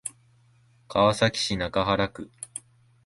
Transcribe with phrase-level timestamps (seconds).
[0.87, 2.31] 川崎市中原区